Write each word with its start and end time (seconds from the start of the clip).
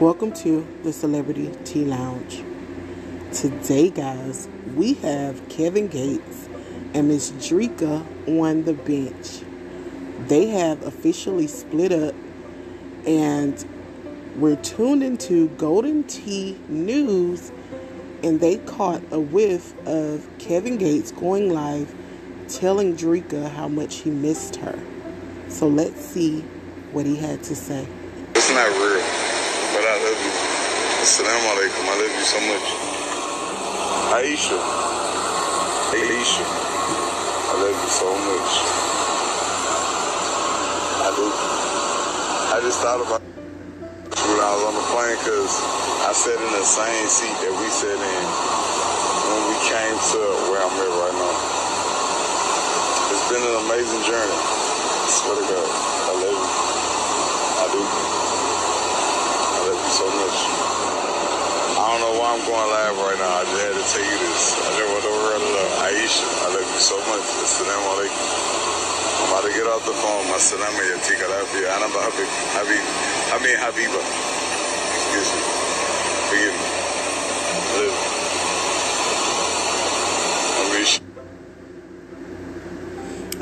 Welcome 0.00 0.32
to 0.36 0.66
the 0.82 0.90
Celebrity 0.90 1.52
Tea 1.64 1.84
Lounge. 1.84 2.42
Today, 3.34 3.90
guys, 3.90 4.48
we 4.74 4.94
have 4.94 5.46
Kevin 5.50 5.88
Gates 5.88 6.48
and 6.94 7.08
Miss 7.08 7.32
Dreka 7.32 8.06
on 8.40 8.64
the 8.64 8.72
bench. 8.72 9.42
They 10.28 10.46
have 10.46 10.82
officially 10.82 11.46
split 11.46 11.92
up, 11.92 12.14
and 13.06 13.62
we're 14.36 14.56
tuned 14.56 15.02
into 15.02 15.48
Golden 15.58 16.04
Tea 16.04 16.58
News, 16.68 17.52
and 18.22 18.40
they 18.40 18.56
caught 18.56 19.02
a 19.10 19.20
whiff 19.20 19.74
of 19.86 20.26
Kevin 20.38 20.78
Gates 20.78 21.12
going 21.12 21.50
live 21.50 21.94
telling 22.48 22.96
Dreka 22.96 23.50
how 23.50 23.68
much 23.68 23.96
he 23.96 24.10
missed 24.10 24.56
her. 24.56 24.78
So 25.48 25.68
let's 25.68 26.00
see 26.00 26.40
what 26.92 27.06
he 27.06 27.16
had 27.16 27.42
to 27.44 27.54
say. 27.56 27.86
It's 28.34 28.50
not 28.50 28.68
real, 28.68 29.02
but 29.72 29.84
I 29.84 29.94
love 30.02 30.20
you. 30.20 30.32
Assalamu 31.04 31.46
alaikum. 31.52 31.84
I 31.84 31.94
love 32.00 32.14
you 32.14 32.26
so 32.26 32.40
much. 32.48 32.66
Aisha. 34.18 34.58
Aisha. 35.94 36.44
I 36.44 37.54
love 37.60 37.76
you 37.76 37.90
so 37.90 38.08
much. 38.24 38.52
I 41.02 41.08
do. 41.14 41.26
I 42.54 42.60
just 42.62 42.80
thought 42.80 43.00
about 43.00 43.20
when 43.20 44.40
I 44.40 44.50
was 44.54 44.62
on 44.64 44.74
the 44.74 44.86
plane 44.94 45.16
because 45.20 45.52
I 46.08 46.12
sat 46.14 46.38
in 46.38 46.52
the 46.52 46.64
same 46.64 47.06
seat 47.08 47.36
that 47.42 47.52
we 47.52 47.66
sat 47.68 47.98
in 48.00 48.24
when 49.28 49.42
we 49.50 49.56
came 49.66 49.96
to 49.98 50.20
where 50.50 50.62
I'm 50.62 50.72
at 50.72 50.92
right 51.04 51.16
now. 51.18 51.63
It's 53.24 53.32
been 53.32 53.40
an 53.40 53.56
amazing 53.56 54.04
journey. 54.04 54.36
I 54.36 55.08
swear 55.08 55.32
to 55.32 55.48
God. 55.48 55.64
I 55.64 56.12
love 56.12 56.28
you. 56.28 56.44
I 56.44 57.72
do. 57.72 57.80
I 57.80 59.64
love 59.64 59.80
you 59.80 59.92
so 59.96 60.04
much. 60.12 60.36
I 61.72 61.88
don't 61.88 62.04
know 62.04 62.20
why 62.20 62.36
I'm 62.36 62.44
going 62.44 62.68
live 62.68 63.00
right 63.00 63.16
now. 63.16 63.40
I 63.40 63.48
just 63.48 63.64
had 63.64 63.80
to 63.80 63.84
tell 63.96 64.04
you 64.04 64.18
this. 64.28 64.60
I 64.60 64.76
just 64.76 64.92
want 64.92 65.08
world 65.08 65.40
to. 65.40 65.64
Aisha, 65.88 66.20
I 66.20 66.52
love 66.52 66.68
you 66.68 66.76
so 66.84 67.00
much. 67.08 67.24
Assalamu 67.40 67.96
alaikum. 67.96 68.12
I'm 68.12 69.32
about 69.32 69.48
to 69.48 69.52
get 69.56 69.64
off 69.72 69.88
the 69.88 69.96
phone. 69.96 70.28
My 70.28 70.36
salam 70.36 70.76
yatika 70.84 71.24
lafiya. 71.24 71.80
Ana 71.80 71.88
ba 71.96 72.04
habib. 72.04 72.28
Habib. 72.60 72.84
I 73.32 73.40
mean 73.40 73.56
Habiba. 73.56 74.04
Excuse 74.04 75.32
me. 75.32 75.40
Forgive 76.28 76.52
me. 76.60 76.68
I 77.40 77.72
love 77.72 77.88
you. 77.88 78.04
I 80.60 80.76
miss 80.76 81.00
you. 81.00 81.04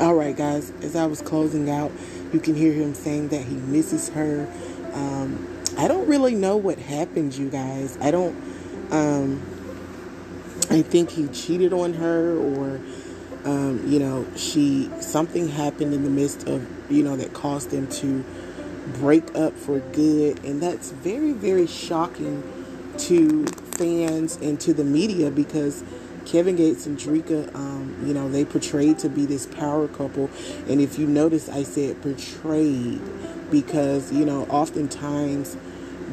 All 0.01 0.15
right, 0.33 0.53
guys, 0.53 0.71
as 0.81 0.95
I 0.95 1.05
was 1.05 1.21
closing 1.21 1.69
out, 1.69 1.91
you 2.31 2.39
can 2.39 2.55
hear 2.55 2.73
him 2.73 2.93
saying 2.93 3.29
that 3.29 3.43
he 3.43 3.55
misses 3.55 4.09
her. 4.09 4.47
Um, 4.93 5.47
I 5.77 5.87
don't 5.87 6.07
really 6.07 6.35
know 6.35 6.57
what 6.57 6.79
happened, 6.79 7.35
you 7.35 7.49
guys. 7.49 7.97
I 8.01 8.11
don't, 8.11 8.35
um, 8.91 9.41
I 10.69 10.81
think 10.81 11.11
he 11.11 11.27
cheated 11.27 11.73
on 11.73 11.93
her 11.93 12.37
or, 12.37 12.79
um, 13.45 13.83
you 13.87 13.99
know, 13.99 14.25
she, 14.35 14.89
something 14.99 15.49
happened 15.49 15.93
in 15.93 16.03
the 16.03 16.09
midst 16.09 16.47
of, 16.47 16.65
you 16.91 17.03
know, 17.03 17.15
that 17.17 17.33
caused 17.33 17.71
them 17.71 17.87
to 17.87 18.23
break 18.99 19.35
up 19.35 19.53
for 19.53 19.79
good. 19.79 20.43
And 20.43 20.61
that's 20.61 20.91
very, 20.91 21.33
very 21.33 21.67
shocking 21.67 22.43
to 22.99 23.45
fans 23.77 24.37
and 24.37 24.59
to 24.61 24.73
the 24.73 24.83
media 24.83 25.31
because 25.31 25.83
Kevin 26.25 26.55
Gates 26.55 26.85
and 26.85 26.97
Dreka, 26.97 27.53
um, 27.55 28.03
you 28.05 28.13
know, 28.13 28.29
they 28.29 28.45
portrayed 28.45 28.99
to 28.99 29.09
be 29.09 29.25
this 29.25 29.45
power 29.45 29.87
couple. 29.87 30.29
And 30.67 30.81
if 30.81 30.97
you 30.97 31.07
notice, 31.07 31.49
I 31.49 31.63
said 31.63 32.01
portrayed 32.01 33.01
because, 33.51 34.11
you 34.11 34.25
know, 34.25 34.45
oftentimes 34.45 35.57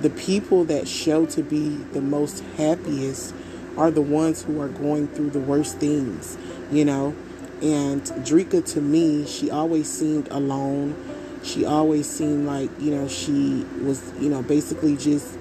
the 0.02 0.10
people 0.10 0.64
that 0.64 0.88
show 0.88 1.26
to 1.26 1.42
be 1.42 1.76
the 1.92 2.00
most 2.00 2.42
happiest 2.56 3.34
are 3.76 3.90
the 3.90 4.02
ones 4.02 4.42
who 4.42 4.60
are 4.60 4.68
going 4.68 5.08
through 5.08 5.30
the 5.30 5.40
worst 5.40 5.78
things, 5.78 6.36
you 6.70 6.84
know. 6.84 7.14
And 7.62 8.02
Dreka, 8.02 8.64
to 8.72 8.80
me, 8.80 9.26
she 9.26 9.50
always 9.50 9.90
seemed 9.90 10.28
alone. 10.28 10.96
She 11.42 11.64
always 11.64 12.08
seemed 12.08 12.46
like, 12.46 12.70
you 12.78 12.90
know, 12.90 13.08
she 13.08 13.64
was, 13.82 14.12
you 14.18 14.28
know, 14.28 14.42
basically 14.42 14.96
just 14.96 15.38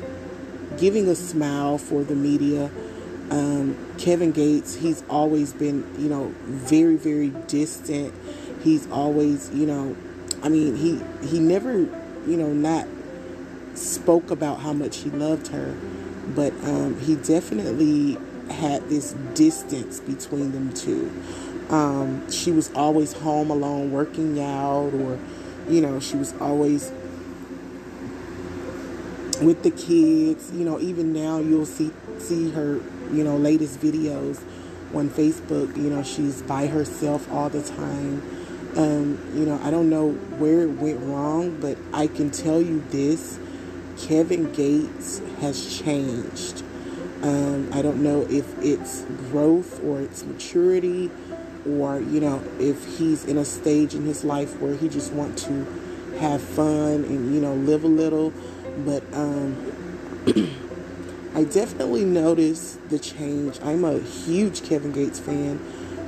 giving 0.78 1.07
a 1.07 1.16
smile 1.16 1.78
for 1.78 2.03
the 2.03 2.16
media. 2.16 2.72
Um, 3.32 3.78
Kevin 3.98 4.32
Gates, 4.32 4.76
he's 4.76 5.04
always 5.10 5.54
been, 5.54 5.86
you 6.00 6.10
know, 6.10 6.34
very, 6.46 6.96
very 6.96 7.30
distant. 7.48 8.14
He's 8.64 8.90
always, 8.92 9.50
you 9.52 9.66
know, 9.66 9.96
I 10.42 10.50
mean, 10.50 10.76
he 10.76 11.02
he 11.28 11.40
never, 11.40 11.74
you 11.74 12.38
know, 12.38 12.52
not 12.52 12.88
spoke 13.76 14.32
about 14.32 14.60
how 14.60 14.74
much 14.74 14.98
he 14.98 15.10
loved 15.10 15.48
her, 15.50 15.76
but 16.36 16.54
um, 16.64 17.00
he 17.00 17.16
definitely 17.16 18.18
had 18.50 18.88
this 18.90 19.14
distance 19.36 20.00
between 20.00 20.52
them 20.52 20.74
two. 20.74 21.12
Um, 21.70 22.30
she 22.32 22.52
was 22.52 22.72
always 22.74 23.14
home 23.14 23.52
alone, 23.52 23.92
working 23.92 24.42
out, 24.42 24.92
or, 24.94 25.20
you 25.70 25.82
know, 25.82 26.00
she 26.00 26.18
was 26.18 26.34
always 26.42 26.92
with 29.42 29.64
the 29.64 29.72
kids. 29.72 30.52
You 30.52 30.66
know, 30.66 30.80
even 30.80 31.14
now 31.14 31.40
you'll 31.40 31.66
see 31.66 31.92
see 32.20 32.52
her, 32.52 32.80
you 33.12 33.24
know, 33.24 33.38
latest 33.38 33.80
videos 33.80 34.42
on 34.94 35.10
Facebook. 35.10 35.76
You 35.78 35.90
know, 35.90 36.04
she's 36.04 36.42
by 36.42 36.68
herself 36.68 37.32
all 37.32 37.50
the 37.50 37.64
time. 37.64 38.22
Um, 38.76 39.20
you 39.34 39.46
know, 39.46 39.60
I 39.64 39.72
don't 39.72 39.90
know 39.90 40.12
where 40.12 40.62
it 40.62 40.72
went 40.72 41.00
wrong, 41.02 41.60
but 41.60 41.78
I 41.94 42.08
can 42.08 42.32
tell 42.32 42.62
you 42.62 42.84
this: 42.90 43.40
Kevin 43.98 44.52
Gates 44.52 45.22
has 45.42 45.80
changed. 45.82 46.64
Um, 47.22 47.70
I 47.74 47.82
don't 47.82 48.02
know 48.02 48.26
if 48.30 48.58
it's 48.60 49.02
growth 49.30 49.84
or 49.84 50.00
it's 50.02 50.24
maturity, 50.24 51.12
or 51.68 52.00
you 52.00 52.22
know, 52.22 52.42
if 52.60 52.98
he's 52.98 53.26
in 53.26 53.38
a 53.38 53.46
stage 53.46 53.94
in 53.94 54.06
his 54.06 54.24
life 54.24 54.60
where 54.62 54.76
he 54.76 54.88
just 54.88 55.12
wants 55.12 55.44
to 55.44 55.66
have 56.20 56.42
fun 56.42 57.04
and 57.06 57.34
you 57.34 57.42
know 57.42 57.54
live 57.54 57.84
a 57.84 57.88
little. 57.88 58.34
But 58.77 59.04
um, 59.13 59.56
I 61.36 61.44
definitely 61.44 62.06
noticed 62.06 62.89
the 62.89 63.00
change. 63.00 63.60
I'm 63.62 63.83
a 63.83 64.00
huge 64.00 64.63
Kevin 64.63 64.92
Gates 64.92 65.19
fan. 65.19 65.60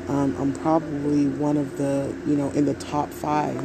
Um, 0.08 0.36
I'm 0.38 0.54
probably 0.54 1.28
one 1.28 1.58
of 1.58 1.78
the, 1.78 2.14
you 2.26 2.36
know, 2.36 2.50
in 2.52 2.66
the 2.66 2.74
top 2.74 3.10
five, 3.10 3.58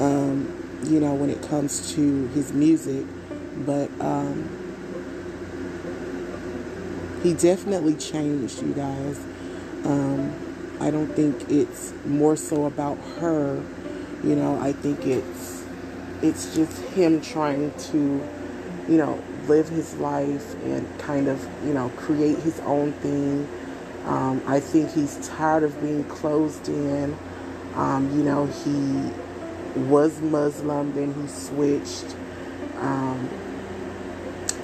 um, 0.00 0.80
you 0.84 1.00
know, 1.00 1.14
when 1.14 1.30
it 1.30 1.42
comes 1.42 1.94
to 1.94 2.28
his 2.28 2.52
music. 2.52 3.06
But 3.66 3.90
um, 4.00 4.48
he 7.22 7.32
definitely 7.34 7.94
changed, 7.94 8.62
you 8.62 8.74
guys. 8.74 9.18
Um, 9.84 10.34
I 10.80 10.90
don't 10.90 11.08
think 11.08 11.50
it's 11.50 11.92
more 12.04 12.36
so 12.36 12.66
about 12.66 12.98
her. 13.18 13.62
You 14.22 14.36
know, 14.36 14.58
I 14.60 14.72
think 14.72 15.06
it's 15.06 15.53
it's 16.22 16.54
just 16.54 16.80
him 16.94 17.20
trying 17.20 17.72
to, 17.74 17.98
you 18.88 18.96
know, 18.96 19.22
live 19.46 19.68
his 19.68 19.94
life 19.96 20.54
and 20.64 20.98
kind 20.98 21.28
of, 21.28 21.46
you 21.64 21.74
know, 21.74 21.90
create 21.96 22.38
his 22.38 22.60
own 22.60 22.92
thing. 22.94 23.48
Um, 24.06 24.42
I 24.46 24.60
think 24.60 24.92
he's 24.92 25.26
tired 25.28 25.62
of 25.62 25.80
being 25.80 26.04
closed 26.04 26.68
in. 26.68 27.16
Um, 27.74 28.16
you 28.16 28.22
know, 28.22 28.46
he 28.46 29.80
was 29.80 30.20
Muslim, 30.20 30.94
then 30.94 31.14
he 31.14 31.28
switched. 31.28 32.16
Um, 32.78 33.28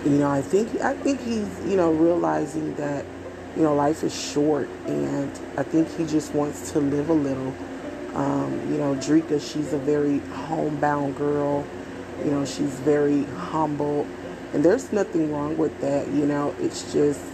you 0.05 0.13
know, 0.13 0.31
I 0.31 0.41
think 0.41 0.81
I 0.81 0.95
think 0.95 1.21
he's 1.21 1.49
you 1.67 1.77
know 1.77 1.93
realizing 1.93 2.75
that 2.77 3.05
you 3.57 3.63
know 3.63 3.75
life 3.75 4.03
is 4.03 4.15
short, 4.19 4.69
and 4.87 5.31
I 5.57 5.63
think 5.63 5.95
he 5.97 6.07
just 6.07 6.35
wants 6.35 6.73
to 6.73 6.81
live 6.81 7.11
a 7.11 7.15
little. 7.15 7.55
Um, 8.15 8.73
you 8.73 8.79
know, 8.79 8.95
Dreka, 8.97 9.41
she's 9.41 9.73
a 9.73 9.79
very 9.79 10.19
homebound 10.19 11.17
girl. 11.17 11.65
You 12.25 12.31
know, 12.33 12.45
she's 12.45 12.79
very 12.81 13.25
humble, 13.25 14.07
and 14.53 14.65
there's 14.65 14.93
nothing 14.93 15.33
wrong 15.33 15.57
with 15.57 15.81
that. 15.81 16.09
You 16.09 16.27
know, 16.27 16.55
it's 16.61 16.93
just 16.93 17.25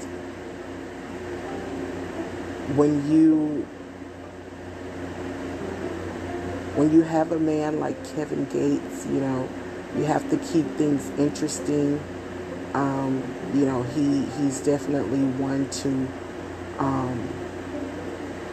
when 2.77 3.11
you 3.11 3.67
when 6.77 6.93
you 6.93 7.03
have 7.03 7.33
a 7.33 7.39
man 7.39 7.81
like 7.81 7.97
Kevin 8.15 8.45
Gates, 8.47 9.07
you 9.07 9.21
know, 9.21 9.49
you 9.97 10.05
have 10.05 10.29
to 10.31 10.37
keep 10.37 10.67
things 10.77 11.11
interesting. 11.19 12.01
Um, 12.75 13.23
you 13.55 13.65
know, 13.65 13.83
he 13.83 14.25
he's 14.39 14.61
definitely 14.61 15.25
one 15.41 15.69
to, 15.71 16.09
um, 16.79 17.29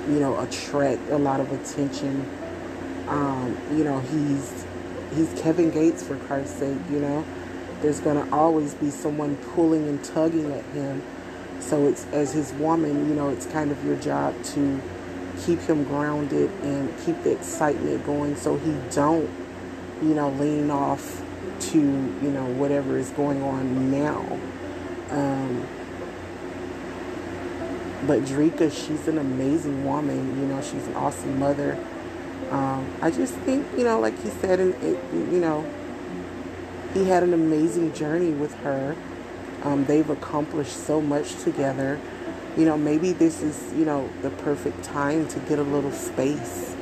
you 0.07 0.19
know, 0.19 0.39
attract 0.39 1.01
a 1.09 1.17
lot 1.17 1.39
of 1.39 1.51
attention. 1.51 2.29
Um, 3.07 3.57
you 3.71 3.83
know, 3.83 3.99
he's 3.99 4.65
he's 5.15 5.41
Kevin 5.41 5.69
Gates 5.69 6.03
for 6.03 6.17
Christ's 6.17 6.59
sake. 6.59 6.79
You 6.89 6.99
know, 6.99 7.25
there's 7.81 7.99
gonna 7.99 8.27
always 8.31 8.73
be 8.75 8.89
someone 8.89 9.35
pulling 9.53 9.87
and 9.87 10.03
tugging 10.03 10.51
at 10.51 10.65
him. 10.65 11.01
So 11.59 11.87
it's 11.87 12.05
as 12.07 12.33
his 12.33 12.51
woman, 12.53 13.09
you 13.09 13.15
know, 13.15 13.29
it's 13.29 13.45
kind 13.45 13.71
of 13.71 13.83
your 13.85 13.95
job 13.97 14.41
to 14.43 14.81
keep 15.45 15.59
him 15.61 15.83
grounded 15.85 16.49
and 16.61 16.93
keep 17.05 17.21
the 17.23 17.31
excitement 17.31 18.05
going, 18.05 18.35
so 18.35 18.57
he 18.57 18.75
don't, 18.91 19.29
you 20.01 20.13
know, 20.13 20.29
lean 20.31 20.69
off 20.69 21.23
to 21.59 21.79
you 21.79 22.29
know 22.29 22.45
whatever 22.53 22.97
is 22.97 23.09
going 23.11 23.41
on 23.41 23.91
now. 23.91 24.39
Um, 25.09 25.67
but 28.07 28.21
Dreka, 28.21 28.71
she's 28.71 29.07
an 29.07 29.17
amazing 29.17 29.85
woman. 29.85 30.39
You 30.39 30.47
know, 30.47 30.61
she's 30.61 30.85
an 30.87 30.95
awesome 30.95 31.39
mother. 31.39 31.77
Um, 32.51 32.91
I 33.01 33.09
just 33.11 33.33
think, 33.33 33.65
you 33.77 33.83
know, 33.83 33.99
like 33.99 34.21
he 34.21 34.29
said, 34.29 34.59
and 34.59 34.75
you 35.31 35.39
know, 35.39 35.65
he 36.93 37.05
had 37.05 37.23
an 37.23 37.33
amazing 37.33 37.93
journey 37.93 38.31
with 38.31 38.53
her. 38.55 38.95
Um, 39.63 39.85
they've 39.85 40.09
accomplished 40.09 40.75
so 40.75 41.01
much 41.01 41.35
together. 41.43 41.99
You 42.57 42.65
know, 42.65 42.77
maybe 42.77 43.13
this 43.13 43.41
is, 43.41 43.73
you 43.73 43.85
know, 43.85 44.09
the 44.21 44.29
perfect 44.29 44.83
time 44.83 45.27
to 45.29 45.39
get 45.41 45.57
a 45.57 45.63
little 45.63 45.91
space. 45.91 46.75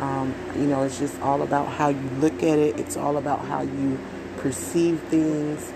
Um, 0.00 0.34
you 0.56 0.66
know, 0.66 0.82
it's 0.82 0.98
just 0.98 1.20
all 1.20 1.42
about 1.42 1.68
how 1.68 1.88
you 1.88 2.08
look 2.18 2.42
at 2.42 2.58
it. 2.58 2.80
It's 2.80 2.96
all 2.96 3.18
about 3.18 3.44
how 3.44 3.62
you 3.62 3.98
perceive 4.38 4.98
things. 5.02 5.72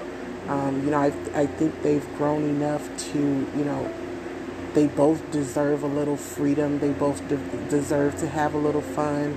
Um, 0.48 0.84
you 0.84 0.90
know, 0.90 0.98
I, 0.98 1.12
I 1.34 1.46
think 1.46 1.81
they've 1.82 2.06
grown 2.16 2.43
enough 2.43 2.88
to, 3.12 3.19
you 3.19 3.64
know, 3.64 3.93
they 4.76 4.87
both 4.88 5.31
deserve 5.31 5.82
a 5.82 5.87
little 5.87 6.19
freedom. 6.19 6.78
They 6.81 6.90
both 6.90 7.26
de- 7.28 7.38
deserve 7.70 8.19
to 8.19 8.28
have 8.28 8.52
a 8.52 8.58
little 8.58 8.82
fun, 8.82 9.32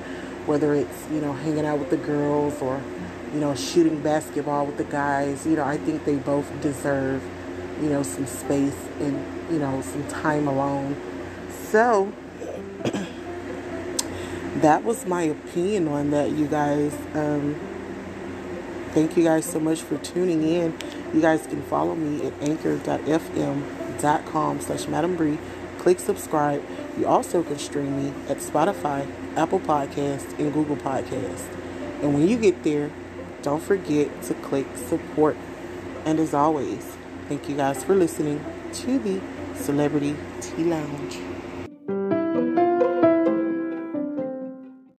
whether 0.46 0.74
it's, 0.76 1.08
you 1.10 1.22
know, 1.22 1.32
hanging 1.32 1.66
out 1.66 1.80
with 1.80 1.90
the 1.90 1.98
girls 1.98 2.62
or, 2.62 2.82
you 3.34 3.40
know, 3.40 3.56
shooting 3.56 4.04
basketball 4.04 4.66
with 4.66 4.76
the 4.76 4.84
guys. 4.84 5.46
You 5.48 5.56
know, 5.56 5.64
I 5.64 5.78
think 5.78 6.04
they 6.04 6.18
both 6.18 6.46
deserve, 6.62 7.24
you 7.82 7.88
know, 7.88 8.04
some 8.04 8.28
space 8.28 8.76
and, 9.00 9.26
you 9.50 9.60
know, 9.60 9.82
some 9.82 10.06
time 10.10 10.46
alone. 10.46 10.98
So, 11.72 12.12
that 14.58 14.84
was 14.84 15.06
my 15.06 15.22
opinion 15.22 15.88
on 15.88 16.12
that, 16.12 16.32
you 16.32 16.48
guys. 16.48 16.94
Um, 17.14 17.56
Thank 18.92 19.16
you 19.16 19.24
guys 19.24 19.46
so 19.46 19.60
much 19.60 19.84
for 19.84 20.00
tuning 20.00 20.42
in. 20.44 20.76
You 21.14 21.22
guys 21.22 21.46
can 21.46 21.62
follow 21.62 21.94
me 21.96 22.26
at 22.26 22.34
anchor.fm.com 24.04 24.62
slash 24.62 24.88
Madam. 24.88 25.40
Click 25.80 26.00
subscribe. 26.00 26.64
You 26.98 27.08
also 27.08 27.44
can 27.44 27.58
stream 27.58 27.96
me 27.96 28.14
at 28.28 28.38
Spotify, 28.38 29.10
Apple 29.38 29.60
Podcasts, 29.60 30.38
and 30.38 30.54
Google 30.54 30.76
Podcasts. 30.76 31.48
And 32.02 32.14
when 32.14 32.28
you 32.28 32.38
get 32.38 32.64
there, 32.64 32.92
don't 33.42 33.64
forget 33.64 34.22
to 34.24 34.34
click 34.36 34.68
support. 34.76 35.38
And 36.06 36.20
as 36.20 36.34
always, 36.34 36.98
thank 37.28 37.48
you 37.48 37.56
guys 37.56 37.84
for 37.84 37.96
listening 37.96 38.44
to 38.74 39.00
the 39.00 39.22
Celebrity 39.56 40.16
Tea 40.42 40.66
Lounge. 40.66 41.39